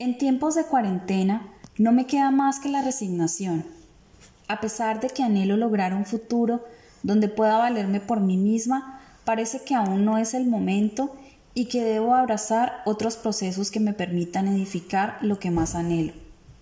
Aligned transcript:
En 0.00 0.16
tiempos 0.16 0.54
de 0.54 0.64
cuarentena 0.64 1.48
no 1.76 1.90
me 1.90 2.06
queda 2.06 2.30
más 2.30 2.60
que 2.60 2.68
la 2.68 2.82
resignación. 2.82 3.64
A 4.46 4.60
pesar 4.60 5.00
de 5.00 5.08
que 5.08 5.24
anhelo 5.24 5.56
lograr 5.56 5.92
un 5.92 6.06
futuro 6.06 6.64
donde 7.02 7.26
pueda 7.26 7.58
valerme 7.58 7.98
por 7.98 8.20
mí 8.20 8.36
misma, 8.36 9.00
parece 9.24 9.64
que 9.64 9.74
aún 9.74 10.04
no 10.04 10.16
es 10.16 10.34
el 10.34 10.46
momento 10.46 11.16
y 11.52 11.64
que 11.64 11.82
debo 11.82 12.14
abrazar 12.14 12.80
otros 12.86 13.16
procesos 13.16 13.72
que 13.72 13.80
me 13.80 13.92
permitan 13.92 14.46
edificar 14.46 15.18
lo 15.20 15.40
que 15.40 15.50
más 15.50 15.74
anhelo, 15.74 16.12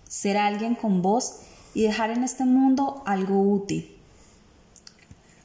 ser 0.09 0.37
alguien 0.37 0.73
con 0.73 1.03
voz 1.03 1.41
y 1.75 1.83
dejar 1.83 2.09
en 2.09 2.23
este 2.23 2.43
mundo 2.43 3.03
algo 3.05 3.39
útil. 3.39 3.95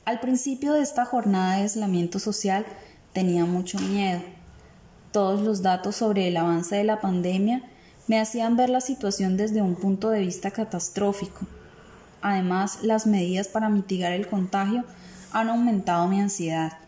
Al 0.06 0.18
principio 0.18 0.72
de 0.72 0.80
esta 0.80 1.04
jornada 1.04 1.56
de 1.56 1.64
aislamiento 1.64 2.18
social 2.18 2.64
tenía 3.12 3.44
mucho 3.44 3.78
miedo. 3.78 4.22
Todos 5.12 5.42
los 5.42 5.60
datos 5.60 5.96
sobre 5.96 6.28
el 6.28 6.38
avance 6.38 6.74
de 6.74 6.84
la 6.84 7.02
pandemia 7.02 7.68
me 8.08 8.20
hacían 8.20 8.56
ver 8.56 8.70
la 8.70 8.80
situación 8.80 9.36
desde 9.36 9.62
un 9.62 9.74
punto 9.74 10.10
de 10.10 10.20
vista 10.20 10.50
catastrófico. 10.50 11.46
Además, 12.20 12.78
las 12.82 13.06
medidas 13.06 13.48
para 13.48 13.68
mitigar 13.68 14.12
el 14.12 14.28
contagio 14.28 14.84
han 15.32 15.48
aumentado 15.48 16.08
mi 16.08 16.20
ansiedad. 16.20 16.78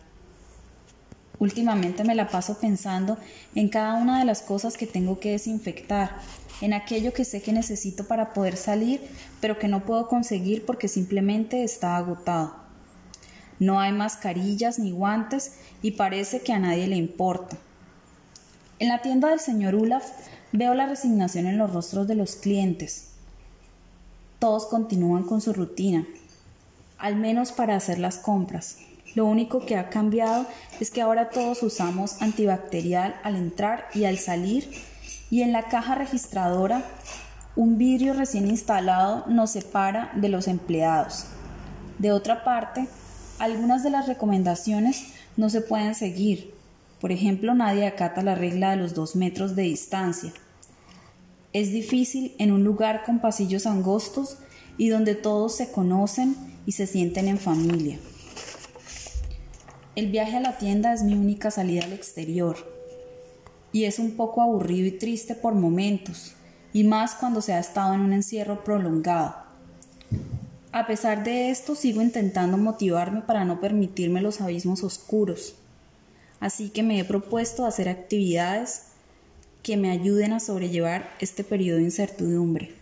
Últimamente 1.39 2.05
me 2.05 2.15
la 2.15 2.29
paso 2.29 2.59
pensando 2.59 3.19
en 3.55 3.69
cada 3.69 3.95
una 3.95 4.19
de 4.19 4.25
las 4.25 4.43
cosas 4.43 4.77
que 4.77 4.87
tengo 4.87 5.19
que 5.19 5.33
desinfectar, 5.33 6.17
en 6.61 6.73
aquello 6.73 7.13
que 7.13 7.25
sé 7.25 7.43
que 7.43 7.53
necesito 7.53 8.07
para 8.07 8.33
poder 8.33 8.57
salir, 8.57 9.01
pero 9.41 9.59
que 9.59 9.69
no 9.69 9.85
puedo 9.85 10.07
conseguir 10.09 10.65
porque 10.65 10.89
simplemente 10.89 11.65
está 11.65 11.97
agotado. 11.97 12.55
No 13.59 13.81
hay 13.81 13.93
mascarillas 13.93 14.79
ni 14.79 14.93
guantes 14.93 15.57
y 15.83 15.93
parece 15.93 16.41
que 16.41 16.53
a 16.53 16.59
nadie 16.59 16.87
le 16.87 16.97
importa. 16.97 17.57
En 18.79 18.89
la 18.89 19.03
tienda 19.03 19.31
del 19.31 19.41
señor 19.41 19.75
Olaf 19.75 20.05
Veo 20.57 20.73
la 20.73 20.87
resignación 20.87 21.47
en 21.47 21.59
los 21.59 21.73
rostros 21.73 22.07
de 22.07 22.15
los 22.15 22.37
clientes. 22.37 23.09
Todos 24.39 24.67
continúan 24.67 25.25
con 25.25 25.41
su 25.41 25.53
rutina, 25.53 26.07
al 26.97 27.17
menos 27.17 27.51
para 27.51 27.75
hacer 27.75 27.99
las 27.99 28.19
compras. 28.19 28.77
Lo 29.17 29.27
único 29.27 29.67
que 29.67 29.77
ha 29.77 29.91
cambiado 29.91 30.47
es 30.79 30.93
que 30.93 31.03
ahora 31.03 31.31
todos 31.31 31.65
usamos 31.65 32.23
antibacterial 32.23 33.17
al 33.25 33.35
entrar 33.35 33.87
y 33.95 34.05
al 34.05 34.17
salir 34.17 34.71
y 35.29 35.43
en 35.43 35.51
la 35.51 35.65
caja 35.65 35.97
registradora 35.97 36.85
un 37.57 37.77
vidrio 37.77 38.15
recién 38.15 38.47
instalado 38.47 39.25
nos 39.27 39.51
separa 39.51 40.13
de 40.15 40.29
los 40.29 40.47
empleados. 40.47 41.25
De 41.99 42.13
otra 42.13 42.45
parte, 42.45 42.87
algunas 43.41 43.83
de 43.83 43.91
las 43.91 44.07
recomendaciones 44.07 45.15
no 45.37 45.51
se 45.51 45.63
pueden 45.63 45.97
seguir. 45.97 46.55
Por 47.01 47.11
ejemplo, 47.11 47.55
nadie 47.55 47.89
acata 47.89 48.23
la 48.23 48.37
regla 48.37 48.71
de 48.71 48.77
los 48.77 48.95
dos 48.95 49.17
metros 49.17 49.57
de 49.57 49.63
distancia. 49.63 50.33
Es 51.55 51.71
difícil 51.71 52.35
en 52.41 52.51
un 52.51 52.65
lugar 52.65 53.05
con 53.05 53.21
pasillos 53.21 53.67
angostos 53.67 54.39
y 54.77 54.89
donde 54.89 55.15
todos 55.15 55.55
se 55.55 55.71
conocen 55.71 56.35
y 56.67 56.73
se 56.73 56.89
sienten 56.89 57.29
en 57.29 57.39
familia. 57.39 58.01
El 59.95 60.11
viaje 60.11 60.37
a 60.37 60.41
la 60.41 60.59
tienda 60.59 60.93
es 60.93 61.05
mi 61.05 61.15
única 61.15 61.53
salida 61.53 61.85
al 61.85 61.93
exterior 61.93 62.57
y 63.71 63.85
es 63.85 64.01
un 64.01 64.17
poco 64.17 64.43
aburrido 64.43 64.89
y 64.89 64.99
triste 64.99 65.37
por 65.37 65.55
momentos, 65.55 66.33
y 66.73 66.83
más 66.83 67.15
cuando 67.15 67.41
se 67.41 67.53
ha 67.53 67.61
estado 67.61 67.95
en 67.95 68.01
un 68.01 68.13
encierro 68.13 68.65
prolongado. 68.65 69.37
A 70.73 70.89
pesar 70.89 71.23
de 71.23 71.51
esto, 71.51 71.77
sigo 71.77 72.03
intentando 72.03 72.57
motivarme 72.57 73.21
para 73.23 73.45
no 73.45 73.61
permitirme 73.61 74.21
los 74.21 74.41
abismos 74.41 74.83
oscuros, 74.83 75.55
así 76.41 76.71
que 76.71 76.83
me 76.83 76.99
he 76.99 77.05
propuesto 77.05 77.65
hacer 77.65 77.89
actividades 77.89 78.94
que 79.65 79.79
me 79.79 79.91
ayuden 79.91 80.35
a 80.35 80.41
sobrellevar 80.41 81.17
este 81.21 81.43
periodo 81.43 81.79
de 81.79 81.85
incertidumbre. 81.85 82.75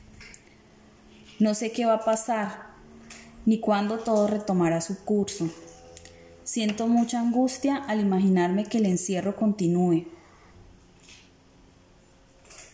No 1.39 1.55
sé 1.55 1.71
qué 1.71 1.87
va 1.87 1.95
a 1.95 2.05
pasar, 2.05 2.67
ni 3.47 3.61
cuándo 3.61 4.01
todo 4.01 4.27
retomará 4.27 4.81
su 4.81 4.99
curso. 5.05 5.49
Siento 6.43 6.89
mucha 6.89 7.21
angustia 7.21 7.77
al 7.77 8.01
imaginarme 8.01 8.65
que 8.65 8.79
el 8.79 8.87
encierro 8.87 9.37
continúe. 9.37 10.07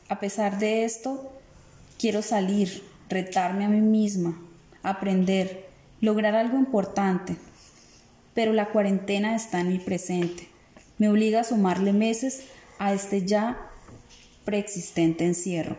A 0.09 0.19
pesar 0.21 0.59
de 0.59 0.85
esto, 0.85 1.31
quiero 1.99 2.23
salir, 2.23 2.83
retarme 3.11 3.67
a 3.67 3.69
mí 3.69 3.83
misma, 3.83 4.41
aprender, 4.83 5.69
lograr 6.01 6.35
algo 6.35 6.57
importante. 6.57 7.37
Pero 8.33 8.55
la 8.55 8.71
cuarentena 8.71 9.37
está 9.37 9.61
en 9.61 9.69
mi 9.69 9.79
presente. 9.79 10.49
Me 10.97 11.11
obliga 11.11 11.41
a 11.41 11.45
sumarle 11.45 11.93
meses 11.93 12.45
a 12.79 12.95
este 12.95 13.27
ya 13.27 13.68
preexistente 14.49 15.27
encierro. 15.27 15.77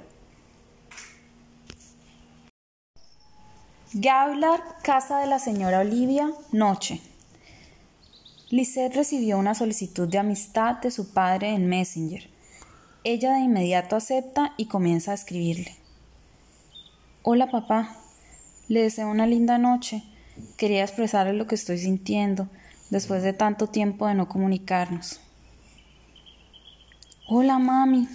Gablar, 3.93 4.61
casa 4.83 5.17
de 5.17 5.25
la 5.25 5.39
señora 5.39 5.79
Olivia, 5.79 6.29
noche. 6.51 7.01
Lisette 8.51 8.93
recibió 8.93 9.39
una 9.39 9.55
solicitud 9.55 10.07
de 10.07 10.19
amistad 10.19 10.75
de 10.83 10.91
su 10.91 11.15
padre 11.15 11.55
en 11.55 11.67
Messenger. 11.67 12.29
Ella 13.03 13.33
de 13.33 13.39
inmediato 13.39 13.95
acepta 13.95 14.53
y 14.55 14.67
comienza 14.67 15.13
a 15.13 15.15
escribirle. 15.15 15.75
Hola 17.23 17.49
papá, 17.49 17.97
le 18.67 18.83
deseo 18.83 19.09
una 19.09 19.25
linda 19.25 19.57
noche. 19.57 20.03
Quería 20.57 20.83
expresarle 20.83 21.33
lo 21.33 21.47
que 21.47 21.55
estoy 21.55 21.79
sintiendo 21.79 22.47
después 22.91 23.23
de 23.23 23.33
tanto 23.33 23.65
tiempo 23.65 24.05
de 24.05 24.13
no 24.13 24.29
comunicarnos. 24.29 25.21
Hola 27.27 27.57
mami, 27.57 28.07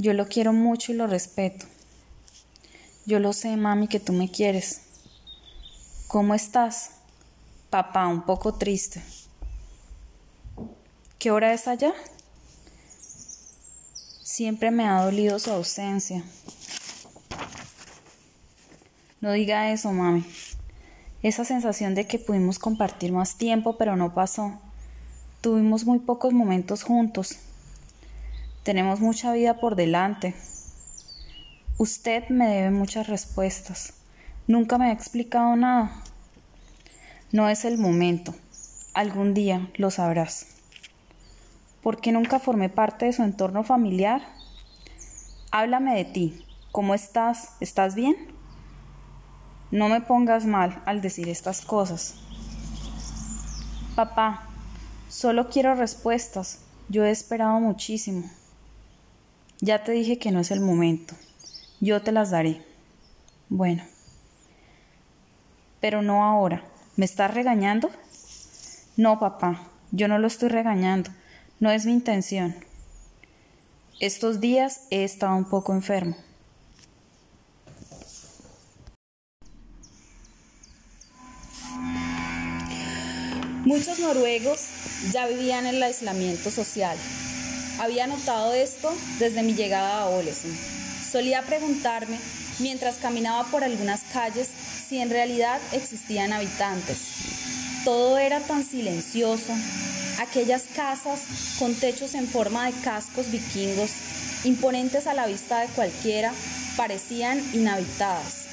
yo 0.00 0.14
lo 0.14 0.28
quiero 0.28 0.54
mucho 0.54 0.92
y 0.92 0.94
lo 0.94 1.06
respeto. 1.06 1.66
Yo 3.04 3.18
lo 3.18 3.34
sé, 3.34 3.54
mami, 3.56 3.86
que 3.86 4.00
tú 4.00 4.14
me 4.14 4.30
quieres. 4.30 4.80
¿Cómo 6.08 6.34
estás? 6.34 6.92
Papá, 7.68 8.06
un 8.06 8.22
poco 8.22 8.54
triste. 8.54 9.02
¿Qué 11.18 11.30
hora 11.30 11.52
es 11.52 11.68
allá? 11.68 11.92
Siempre 14.22 14.70
me 14.70 14.88
ha 14.88 15.02
dolido 15.02 15.38
su 15.38 15.50
ausencia. 15.50 16.24
No 19.20 19.32
diga 19.32 19.70
eso, 19.70 19.92
mami. 19.92 20.24
Esa 21.22 21.44
sensación 21.44 21.94
de 21.94 22.06
que 22.06 22.18
pudimos 22.18 22.58
compartir 22.58 23.12
más 23.12 23.36
tiempo, 23.36 23.76
pero 23.76 23.96
no 23.96 24.14
pasó. 24.14 24.58
Tuvimos 25.42 25.84
muy 25.84 25.98
pocos 25.98 26.32
momentos 26.32 26.84
juntos. 26.84 27.36
Tenemos 28.62 29.00
mucha 29.00 29.32
vida 29.32 29.58
por 29.58 29.74
delante. 29.74 30.34
Usted 31.78 32.28
me 32.28 32.46
debe 32.46 32.70
muchas 32.70 33.06
respuestas. 33.06 33.94
Nunca 34.46 34.76
me 34.76 34.90
ha 34.90 34.92
explicado 34.92 35.56
nada. 35.56 36.02
No 37.32 37.48
es 37.48 37.64
el 37.64 37.78
momento. 37.78 38.34
Algún 38.92 39.32
día 39.32 39.70
lo 39.76 39.90
sabrás. 39.90 40.46
¿Por 41.82 42.02
qué 42.02 42.12
nunca 42.12 42.38
formé 42.38 42.68
parte 42.68 43.06
de 43.06 43.14
su 43.14 43.22
entorno 43.22 43.64
familiar? 43.64 44.20
Háblame 45.52 45.94
de 45.96 46.04
ti. 46.04 46.44
¿Cómo 46.70 46.94
estás? 46.94 47.54
¿Estás 47.60 47.94
bien? 47.94 48.14
No 49.70 49.88
me 49.88 50.02
pongas 50.02 50.44
mal 50.44 50.82
al 50.84 51.00
decir 51.00 51.30
estas 51.30 51.62
cosas. 51.62 52.16
Papá, 53.94 54.48
solo 55.08 55.48
quiero 55.48 55.74
respuestas. 55.74 56.58
Yo 56.90 57.06
he 57.06 57.10
esperado 57.10 57.58
muchísimo. 57.58 58.28
Ya 59.62 59.84
te 59.84 59.92
dije 59.92 60.18
que 60.18 60.30
no 60.30 60.40
es 60.40 60.50
el 60.50 60.60
momento. 60.60 61.14
Yo 61.80 62.00
te 62.00 62.12
las 62.12 62.30
daré. 62.30 62.64
Bueno. 63.50 63.84
Pero 65.80 66.00
no 66.00 66.24
ahora. 66.24 66.64
¿Me 66.96 67.04
estás 67.04 67.34
regañando? 67.34 67.90
No, 68.96 69.20
papá. 69.20 69.68
Yo 69.90 70.08
no 70.08 70.18
lo 70.18 70.28
estoy 70.28 70.48
regañando. 70.48 71.10
No 71.58 71.70
es 71.70 71.84
mi 71.84 71.92
intención. 71.92 72.54
Estos 73.98 74.40
días 74.40 74.86
he 74.90 75.04
estado 75.04 75.36
un 75.36 75.44
poco 75.44 75.74
enfermo. 75.74 76.16
Muchos 83.66 83.98
noruegos 83.98 85.12
ya 85.12 85.26
vivían 85.26 85.66
el 85.66 85.82
aislamiento 85.82 86.50
social 86.50 86.96
había 87.80 88.06
notado 88.06 88.52
esto 88.52 88.94
desde 89.18 89.42
mi 89.42 89.54
llegada 89.54 90.02
a 90.02 90.06
Olesund. 90.06 90.54
Solía 91.10 91.40
preguntarme, 91.42 92.18
mientras 92.58 92.96
caminaba 92.96 93.44
por 93.44 93.64
algunas 93.64 94.02
calles, 94.12 94.48
si 94.86 94.98
en 94.98 95.08
realidad 95.08 95.58
existían 95.72 96.34
habitantes. 96.34 96.98
Todo 97.84 98.18
era 98.18 98.40
tan 98.40 98.68
silencioso. 98.68 99.54
Aquellas 100.18 100.64
casas 100.76 101.20
con 101.58 101.74
techos 101.74 102.14
en 102.14 102.28
forma 102.28 102.66
de 102.66 102.78
cascos 102.82 103.30
vikingos, 103.30 103.90
imponentes 104.44 105.06
a 105.06 105.14
la 105.14 105.26
vista 105.26 105.60
de 105.60 105.68
cualquiera, 105.68 106.32
parecían 106.76 107.42
inhabitadas. 107.54 108.44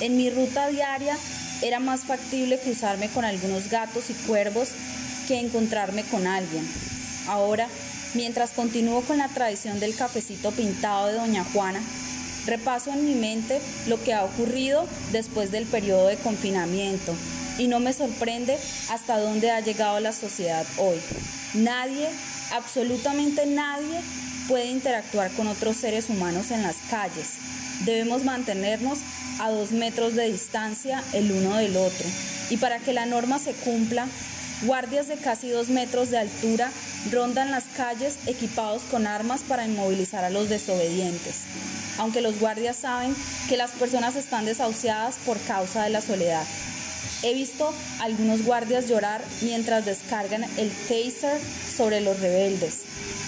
En 0.00 0.16
mi 0.16 0.30
ruta 0.30 0.68
diaria 0.68 1.18
era 1.60 1.80
más 1.80 2.02
factible 2.02 2.60
cruzarme 2.60 3.08
con 3.08 3.24
algunos 3.24 3.68
gatos 3.68 4.10
y 4.10 4.14
cuervos 4.14 4.68
que 5.26 5.40
encontrarme 5.40 6.04
con 6.04 6.28
alguien. 6.28 6.66
Ahora 7.26 7.68
Mientras 8.14 8.50
continúo 8.50 9.02
con 9.02 9.18
la 9.18 9.28
tradición 9.28 9.78
del 9.78 9.94
cafecito 9.94 10.50
pintado 10.50 11.06
de 11.06 11.14
Doña 11.14 11.44
Juana, 11.44 11.80
repaso 12.46 12.90
en 12.90 13.04
mi 13.04 13.14
mente 13.14 13.60
lo 13.86 14.02
que 14.02 14.14
ha 14.14 14.24
ocurrido 14.24 14.86
después 15.12 15.52
del 15.52 15.64
periodo 15.66 16.08
de 16.08 16.16
confinamiento 16.16 17.14
y 17.58 17.68
no 17.68 17.78
me 17.78 17.92
sorprende 17.92 18.58
hasta 18.90 19.18
dónde 19.18 19.50
ha 19.50 19.60
llegado 19.60 20.00
la 20.00 20.12
sociedad 20.12 20.66
hoy. 20.78 20.98
Nadie, 21.54 22.08
absolutamente 22.52 23.46
nadie, 23.46 24.00
puede 24.48 24.66
interactuar 24.66 25.30
con 25.32 25.46
otros 25.46 25.76
seres 25.76 26.08
humanos 26.08 26.50
en 26.50 26.62
las 26.62 26.76
calles. 26.88 27.34
Debemos 27.84 28.24
mantenernos 28.24 28.98
a 29.38 29.50
dos 29.50 29.70
metros 29.70 30.16
de 30.16 30.32
distancia 30.32 31.04
el 31.12 31.30
uno 31.30 31.56
del 31.56 31.76
otro. 31.76 32.06
Y 32.50 32.56
para 32.56 32.78
que 32.78 32.92
la 32.92 33.06
norma 33.06 33.38
se 33.38 33.52
cumpla, 33.52 34.06
guardias 34.62 35.08
de 35.08 35.16
casi 35.16 35.48
dos 35.50 35.68
metros 35.68 36.10
de 36.10 36.18
altura 36.18 36.70
rondan 37.10 37.50
las 37.50 37.64
calles 37.76 38.18
equipados 38.26 38.82
con 38.90 39.06
armas 39.06 39.42
para 39.42 39.66
inmovilizar 39.66 40.24
a 40.24 40.30
los 40.30 40.48
desobedientes. 40.48 41.42
Aunque 41.98 42.20
los 42.20 42.38
guardias 42.38 42.76
saben 42.76 43.14
que 43.48 43.56
las 43.56 43.70
personas 43.72 44.16
están 44.16 44.44
desahuciadas 44.44 45.16
por 45.26 45.38
causa 45.40 45.84
de 45.84 45.90
la 45.90 46.00
soledad. 46.00 46.44
He 47.22 47.34
visto 47.34 47.74
algunos 48.00 48.44
guardias 48.44 48.88
llorar 48.88 49.22
mientras 49.42 49.84
descargan 49.84 50.44
el 50.56 50.70
taser 50.88 51.38
sobre 51.76 52.00
los 52.00 52.18
rebeldes. 52.20 52.80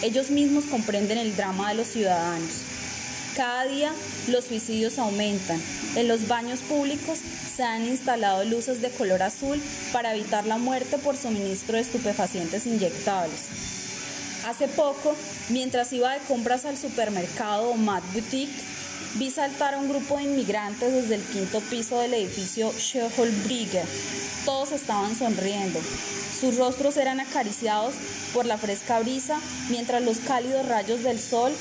Ellos 0.02 0.30
mismos 0.30 0.64
comprenden 0.64 1.18
el 1.18 1.36
drama 1.36 1.70
de 1.70 1.74
los 1.76 1.88
ciudadanos. 1.88 2.71
Cada 3.36 3.64
día 3.64 3.92
los 4.28 4.44
suicidios 4.44 4.98
aumentan. 4.98 5.60
En 5.96 6.06
los 6.06 6.28
baños 6.28 6.60
públicos 6.60 7.18
se 7.56 7.62
han 7.62 7.86
instalado 7.86 8.44
luces 8.44 8.82
de 8.82 8.90
color 8.90 9.22
azul 9.22 9.60
para 9.92 10.14
evitar 10.14 10.46
la 10.46 10.58
muerte 10.58 10.98
por 10.98 11.16
suministro 11.16 11.76
de 11.76 11.80
estupefacientes 11.80 12.66
inyectables. 12.66 13.40
Hace 14.46 14.68
poco, 14.68 15.16
mientras 15.48 15.92
iba 15.92 16.12
de 16.12 16.20
compras 16.26 16.66
al 16.66 16.76
supermercado 16.76 17.74
Mad 17.74 18.02
Boutique, 18.12 18.52
vi 19.14 19.30
saltar 19.30 19.74
a 19.74 19.78
un 19.78 19.88
grupo 19.88 20.18
de 20.18 20.24
inmigrantes 20.24 20.92
desde 20.92 21.14
el 21.14 21.22
quinto 21.22 21.60
piso 21.60 22.00
del 22.00 22.14
edificio 22.14 22.70
Schöholbrigge. 22.72 23.82
Todos 24.44 24.72
estaban 24.72 25.16
sonriendo. 25.16 25.80
Sus 26.38 26.56
rostros 26.56 26.96
eran 26.96 27.20
acariciados 27.20 27.94
por 28.34 28.44
la 28.46 28.58
fresca 28.58 28.98
brisa, 28.98 29.38
mientras 29.70 30.02
los 30.02 30.18
cálidos 30.18 30.66
rayos 30.66 31.02
del 31.02 31.20
sol 31.20 31.52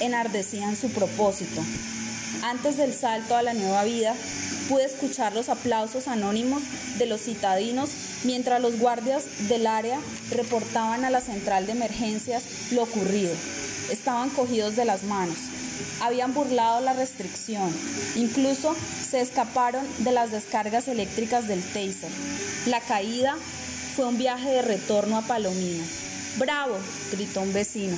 enardecían 0.00 0.76
su 0.76 0.90
propósito. 0.90 1.62
Antes 2.42 2.76
del 2.76 2.94
salto 2.94 3.36
a 3.36 3.42
la 3.42 3.54
nueva 3.54 3.84
vida, 3.84 4.14
pude 4.68 4.84
escuchar 4.84 5.34
los 5.34 5.48
aplausos 5.48 6.08
anónimos 6.08 6.62
de 6.98 7.06
los 7.06 7.22
citadinos 7.22 7.90
mientras 8.24 8.60
los 8.60 8.78
guardias 8.78 9.24
del 9.48 9.66
área 9.66 9.98
reportaban 10.30 11.04
a 11.04 11.10
la 11.10 11.20
central 11.20 11.66
de 11.66 11.72
emergencias 11.72 12.44
lo 12.72 12.84
ocurrido. 12.84 13.34
Estaban 13.90 14.30
cogidos 14.30 14.76
de 14.76 14.84
las 14.84 15.02
manos 15.02 15.36
habían 16.00 16.34
burlado 16.34 16.80
la 16.80 16.92
restricción. 16.92 17.72
Incluso 18.16 18.74
se 19.08 19.20
escaparon 19.20 19.86
de 19.98 20.12
las 20.12 20.30
descargas 20.30 20.88
eléctricas 20.88 21.48
del 21.48 21.62
taser. 21.62 22.10
La 22.66 22.80
caída 22.80 23.36
fue 23.96 24.06
un 24.06 24.18
viaje 24.18 24.50
de 24.50 24.62
retorno 24.62 25.16
a 25.18 25.22
Palomino. 25.22 25.84
¡Bravo! 26.38 26.76
gritó 27.12 27.42
un 27.42 27.52
vecino. 27.52 27.96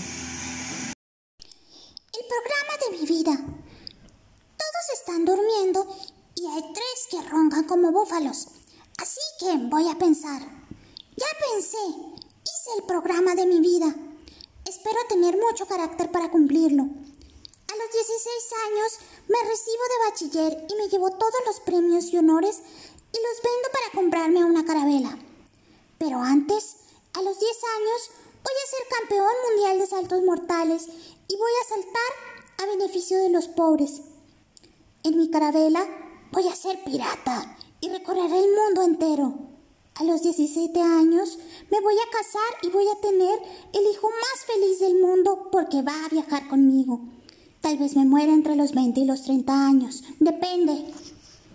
El 2.12 2.26
programa 2.28 2.74
de 2.80 2.98
mi 2.98 3.06
vida. 3.06 3.36
Todos 3.36 4.98
están 4.98 5.24
durmiendo 5.24 5.86
y 6.34 6.46
hay 6.46 6.62
tres 6.72 7.06
que 7.10 7.28
roncan 7.28 7.61
como 7.72 7.90
búfalos. 7.90 8.48
Así 8.98 9.20
que 9.38 9.56
voy 9.56 9.88
a 9.88 9.96
pensar. 9.96 10.42
Ya 10.42 11.26
pensé. 11.50 11.78
Hice 11.78 12.70
el 12.76 12.82
programa 12.82 13.34
de 13.34 13.46
mi 13.46 13.60
vida. 13.60 13.86
Espero 14.66 14.98
tener 15.08 15.38
mucho 15.38 15.64
carácter 15.64 16.10
para 16.10 16.30
cumplirlo. 16.30 16.82
A 16.82 17.76
los 17.76 17.90
16 17.90 18.52
años 18.66 18.98
me 19.26 19.48
recibo 19.48 19.84
de 19.88 20.10
bachiller 20.10 20.66
y 20.68 20.74
me 20.74 20.88
llevo 20.90 21.12
todos 21.12 21.40
los 21.46 21.60
premios 21.60 22.12
y 22.12 22.18
honores 22.18 22.58
y 22.58 23.16
los 23.16 23.42
vendo 23.42 23.68
para 23.72 23.90
comprarme 23.94 24.44
una 24.44 24.66
carabela. 24.66 25.18
Pero 25.96 26.18
antes, 26.18 26.76
a 27.14 27.22
los 27.22 27.40
10 27.40 27.56
años, 27.78 28.10
voy 28.44 28.54
a 28.54 28.70
ser 28.70 28.98
campeón 28.98 29.34
mundial 29.48 29.78
de 29.78 29.86
saltos 29.86 30.22
mortales 30.24 30.88
y 31.26 31.36
voy 31.36 31.52
a 31.62 31.68
saltar 31.70 32.12
a 32.58 32.66
beneficio 32.66 33.16
de 33.16 33.30
los 33.30 33.48
pobres. 33.48 34.02
En 35.04 35.16
mi 35.16 35.30
carabela 35.30 35.88
voy 36.32 36.48
a 36.48 36.54
ser 36.54 36.84
pirata 36.84 37.56
y 37.82 37.88
recorreré 37.88 38.38
el 38.38 38.50
mundo 38.54 38.82
entero. 38.84 39.34
A 39.96 40.04
los 40.04 40.22
17 40.22 40.80
años 40.80 41.38
me 41.70 41.80
voy 41.80 41.94
a 41.94 42.10
casar 42.10 42.42
y 42.62 42.70
voy 42.70 42.86
a 42.88 43.00
tener 43.00 43.38
el 43.74 43.92
hijo 43.92 44.08
más 44.08 44.44
feliz 44.46 44.78
del 44.78 44.98
mundo 44.98 45.50
porque 45.52 45.82
va 45.82 46.06
a 46.06 46.08
viajar 46.08 46.48
conmigo. 46.48 47.00
Tal 47.60 47.76
vez 47.76 47.94
me 47.94 48.06
muera 48.06 48.32
entre 48.32 48.56
los 48.56 48.72
20 48.72 49.00
y 49.00 49.04
los 49.04 49.22
30 49.22 49.66
años. 49.66 50.02
Depende. 50.18 50.86